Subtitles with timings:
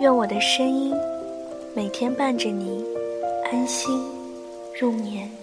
[0.00, 0.94] 愿我的声音
[1.76, 2.82] 每天伴着你
[3.52, 4.02] 安心
[4.80, 5.39] 入眠。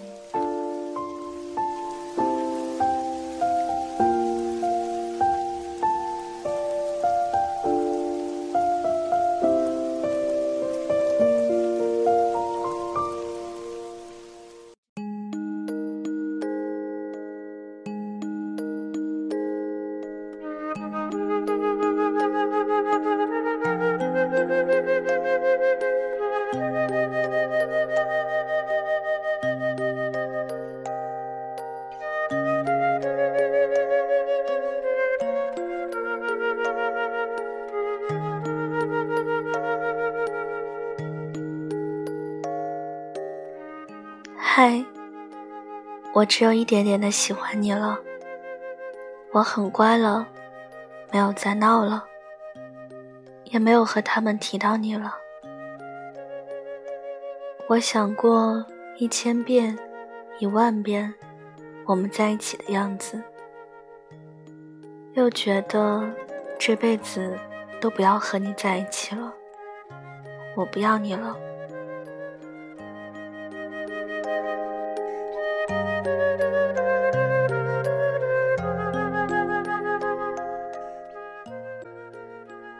[44.60, 44.84] 嗨，
[46.12, 47.96] 我只有一点点的喜欢你了。
[49.30, 50.26] 我很乖了，
[51.12, 52.04] 没有再闹了，
[53.44, 55.16] 也没有和他们提到你了。
[57.68, 59.78] 我想过一千遍、
[60.40, 61.14] 一万遍
[61.86, 63.22] 我们在一起的样子，
[65.12, 66.02] 又觉得
[66.58, 67.38] 这辈子
[67.80, 69.32] 都不要和你在一起了。
[70.56, 71.36] 我不要你了。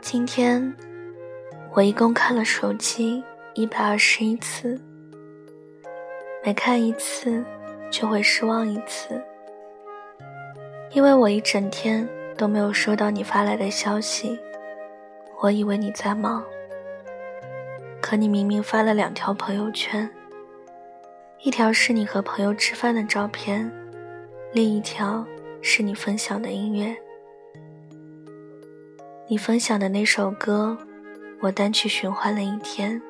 [0.01, 0.75] 今天
[1.75, 4.81] 我一共看了手机一百二十一次，
[6.43, 7.45] 每看一次
[7.91, 9.23] 就会失望一次，
[10.93, 12.09] 因为我一整天
[12.39, 14.39] 都没有收到你发来的消息，
[15.43, 16.43] 我以为你在忙，
[18.01, 20.09] 可你明明发了两条朋友圈，
[21.41, 23.71] 一条是你和朋友吃饭的照片，
[24.53, 25.25] 另一条
[25.62, 26.97] 是你分享的音乐。
[29.28, 30.77] 你分享的那首歌，
[31.41, 33.00] 我单曲循环了一天。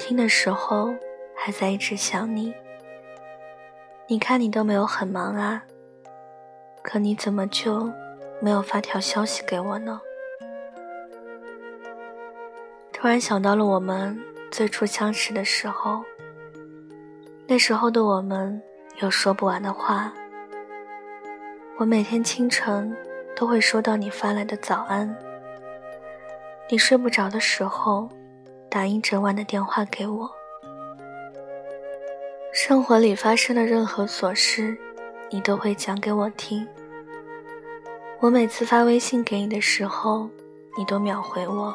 [0.00, 0.92] 听的时候
[1.36, 2.52] 还在一直想你。
[4.08, 5.62] 你看你都没有很忙啊，
[6.82, 7.88] 可你怎么就
[8.40, 10.00] 没有发条消息给我呢？
[12.92, 16.02] 突然想到了我们最初相识的时候，
[17.50, 18.62] 那时候的我们
[19.02, 20.12] 有说不完的话。
[21.78, 22.96] 我每天清晨。
[23.36, 25.16] 都会收到你发来的早安。
[26.68, 28.06] 你睡不着的时候，
[28.68, 30.30] 打一整晚的电话给我。
[32.52, 34.76] 生活里发生的任何琐事，
[35.30, 36.68] 你都会讲给我听。
[38.18, 40.28] 我每次发微信给你的时候，
[40.76, 41.74] 你都秒回我。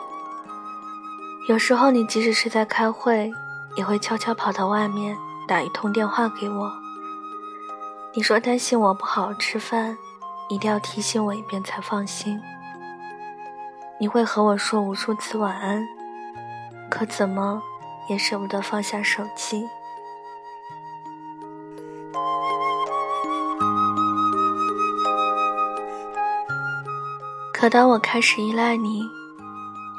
[1.49, 3.31] 有时候你即使是在开会，
[3.75, 5.17] 也会悄悄跑到外面
[5.47, 6.72] 打一通电话给我。
[8.13, 9.97] 你说担心我不好好吃饭。
[10.47, 12.39] 一定要提醒我一遍才放心。
[14.00, 15.84] 你会和我说无数次晚安，
[16.88, 17.59] 可怎么
[18.07, 19.67] 也舍不得放下手机。
[27.51, 29.01] 可当我开始依赖你，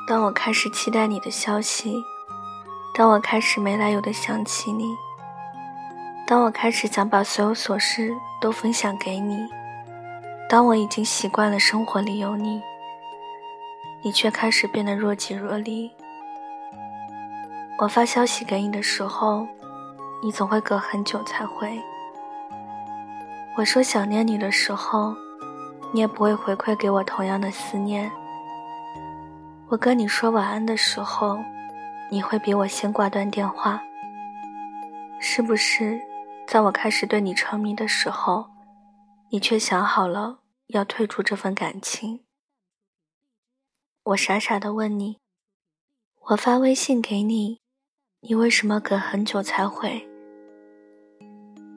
[0.06, 2.04] 当我开始期待你的消息，
[2.94, 4.94] 当我开始没来由的想起你，
[6.26, 9.46] 当我开始想把所有琐事都分享给你。
[10.48, 12.60] 当我已经习惯了生活里有你，
[14.02, 15.88] 你却开始变得若即若离。
[17.78, 19.46] 我发消息给你的时候，
[20.20, 21.80] 你总会隔很久才回。
[23.56, 25.14] 我说想念你的时候，
[25.92, 28.10] 你也不会回馈给我同样的思念。
[29.68, 31.38] 我跟你说晚安的时候，
[32.10, 33.80] 你会比我先挂断电话。
[35.18, 36.00] 是不是，
[36.46, 38.46] 在我开始对你沉迷的时候？
[39.30, 40.38] 你却想好了
[40.68, 42.24] 要退出这份感情。
[44.04, 45.18] 我傻傻的问你：
[46.28, 47.58] 我发微信给你，
[48.20, 50.08] 你为什么隔很久才回？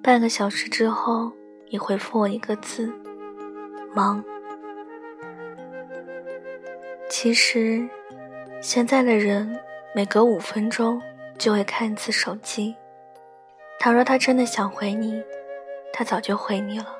[0.03, 1.31] 半个小时之后，
[1.71, 2.93] 你回复我一个字：
[3.95, 4.23] 忙。
[7.09, 7.89] 其实，
[8.61, 9.59] 现在的人
[9.95, 11.01] 每隔五分钟
[11.39, 12.75] 就会看一次手机。
[13.79, 15.23] 倘若他真的想回你，
[15.93, 16.97] 他早就回你了。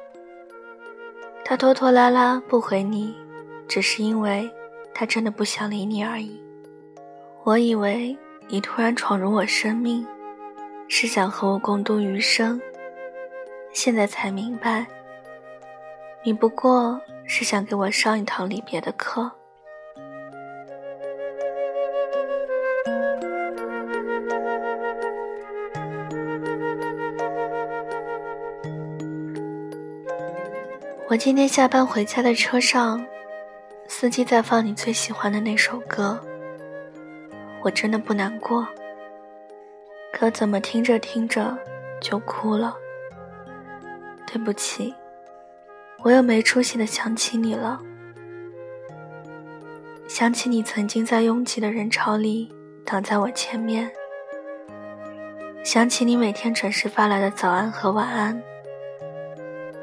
[1.44, 3.14] 他拖拖拉拉不回你，
[3.68, 4.50] 只是因为
[4.94, 6.42] 他真的不想理你而已。
[7.44, 8.18] 我以为
[8.48, 10.08] 你突然闯入我生命，
[10.88, 12.62] 是想和我共度余生。
[13.74, 14.88] 现在才明白，
[16.24, 19.30] 你不过是想给我上一堂离别的课。
[31.10, 33.04] 我今天下班回家的车上，
[33.88, 36.20] 司机在放你最喜欢的那首歌。
[37.64, 38.64] 我真的不难过，
[40.14, 41.58] 可怎么听着听着
[42.00, 42.76] 就哭了。
[44.28, 44.94] 对不起，
[46.04, 47.82] 我又没出息的想起你了，
[50.08, 52.54] 想起你曾经在拥挤的人潮里
[52.86, 53.90] 挡在我前面，
[55.64, 58.40] 想起你每天准时发来的早安和晚安。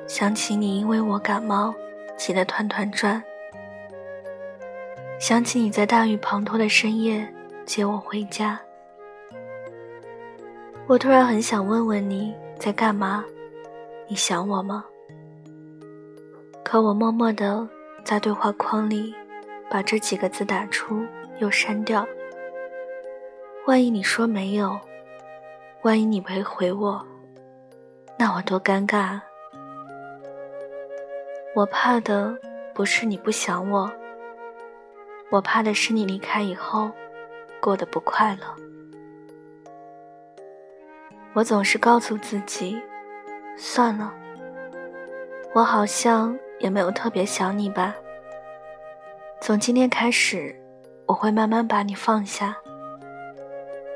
[0.07, 1.75] 想起你因为我感冒
[2.17, 3.23] 急得团团转，
[5.19, 7.27] 想起你在大雨滂沱的深夜
[7.65, 8.59] 接我回家，
[10.87, 13.25] 我突然很想问问你在干嘛，
[14.07, 14.85] 你想我吗？
[16.65, 17.69] 可我默默地
[18.05, 19.15] 在对话框里
[19.69, 21.05] 把这几个字打出
[21.41, 22.07] 又删掉。
[23.67, 24.79] 万一你说没有，
[25.83, 27.05] 万一你没回我，
[28.17, 29.21] 那我多尴尬！
[31.57, 32.37] 我怕的
[32.75, 33.91] 不是你不想我，
[35.31, 36.91] 我怕的是你离开以后
[37.63, 38.43] 过得不快乐。
[41.33, 42.79] 我总是告诉自己，
[43.57, 44.13] 算了，
[45.55, 47.95] 我好像也没有特别想你吧。
[49.41, 50.55] 从今天开始，
[51.07, 52.55] 我会慢慢把你放下。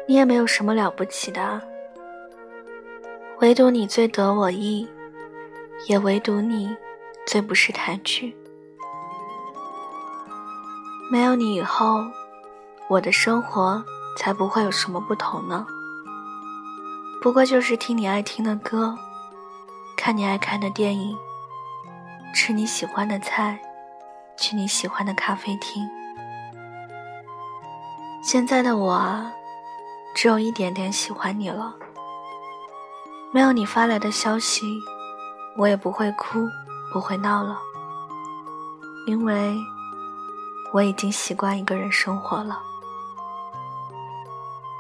[0.09, 1.61] 你也没有什么了不起的，
[3.41, 4.89] 唯独你最得我意，
[5.89, 6.75] 也唯独你。
[7.31, 8.37] 最不识抬举。
[11.13, 12.05] 没有你以后，
[12.89, 13.81] 我的生活
[14.19, 15.65] 才不会有什么不同呢。
[17.23, 18.99] 不过就是听你爱听的歌，
[19.97, 21.17] 看你爱看的电影，
[22.35, 23.61] 吃你喜欢的菜，
[24.37, 25.89] 去你喜欢的咖啡厅。
[28.25, 29.33] 现在的我啊，
[30.17, 31.77] 只有一点点喜欢你了。
[33.33, 34.81] 没有你发来的消息，
[35.57, 36.49] 我也不会哭。
[36.93, 37.57] 不会闹了，
[39.07, 39.57] 因为
[40.73, 42.59] 我已经习惯一个人生活了。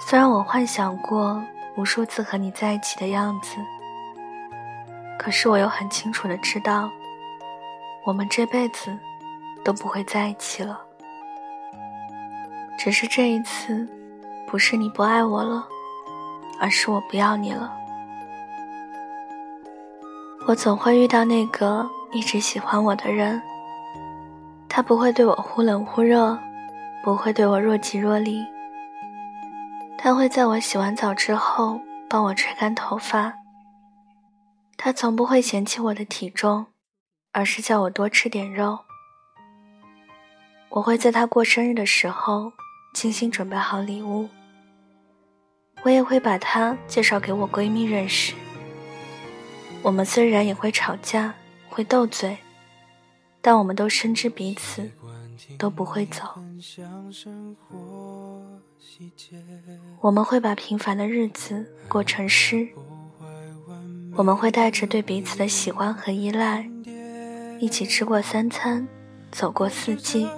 [0.00, 1.40] 虽然我幻想过
[1.76, 3.56] 无数次和你在一起的样子，
[5.18, 6.90] 可是我又很清楚的知道，
[8.04, 8.96] 我们这辈子
[9.64, 10.80] 都不会在一起了。
[12.76, 13.86] 只是这一次，
[14.48, 15.68] 不是你不爱我了，
[16.60, 17.72] 而是我不要你了。
[20.46, 21.88] 我总会遇到那个。
[22.12, 23.40] 一直喜欢我的人，
[24.68, 26.36] 他不会对我忽冷忽热，
[27.04, 28.44] 不会对我若即若离。
[29.96, 33.32] 他会在我洗完澡之后帮我吹干头发。
[34.76, 36.66] 他从不会嫌弃我的体重，
[37.32, 38.80] 而是叫我多吃点肉。
[40.70, 42.52] 我会在他过生日的时候
[42.92, 44.28] 精心准备好礼物。
[45.82, 48.34] 我也会把他介绍给我闺蜜认识。
[49.82, 51.32] 我们虽然也会吵架。
[51.70, 52.36] 会斗嘴，
[53.40, 54.90] 但我们都深知彼此
[55.56, 56.24] 都不会走。
[60.00, 62.68] 我们会把平凡的日子过成诗，
[64.16, 66.68] 我们会带着对彼此的喜欢和依赖，
[67.60, 68.86] 一起吃过三餐，
[69.30, 70.28] 走过四季，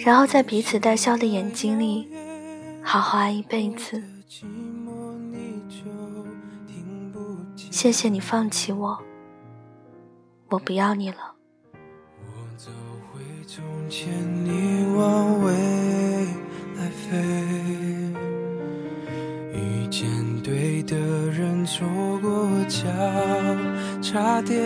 [0.00, 2.08] 然后在彼此带笑的眼睛里，
[2.82, 4.02] 好好爱一辈子。
[7.70, 9.07] 谢谢你放弃我。
[10.50, 11.34] 我不要你了。
[11.74, 12.70] 我走
[13.12, 14.08] 回从前，
[14.44, 15.52] 你往未
[16.76, 17.18] 来飞。
[19.52, 20.08] 遇见
[20.42, 21.86] 对的人，错
[22.22, 22.80] 过交
[24.00, 24.58] 叉点。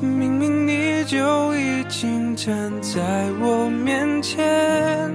[0.00, 5.12] 明明你就已经站在我面前，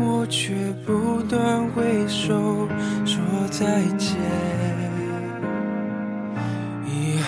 [0.00, 0.54] 我却
[0.84, 2.68] 不断挥手
[3.04, 4.16] 说再见。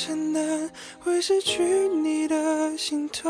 [0.00, 3.28] 承担会失去你的心痛。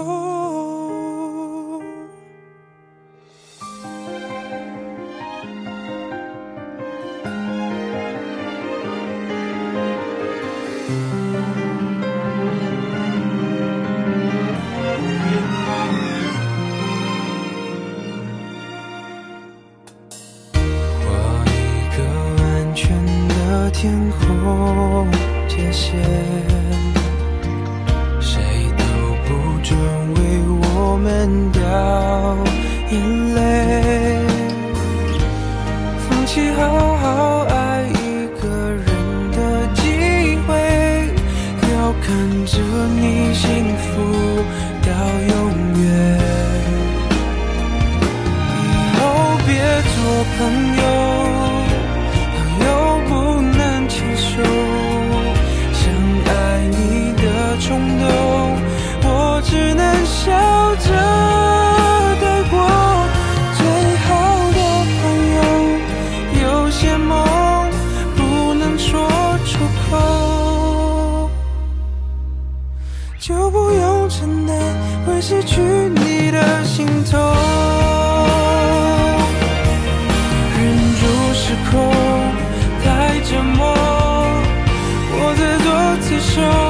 [21.46, 22.04] 一个
[22.44, 22.94] 安全
[23.28, 25.27] 的天空。
[25.58, 25.96] 谢谢。
[28.20, 28.40] 谁
[28.76, 28.84] 都
[29.26, 29.76] 不准
[30.14, 30.20] 为
[30.62, 31.60] 我们掉
[32.92, 34.22] 眼泪，
[36.08, 36.87] 放弃后。
[86.38, 86.67] show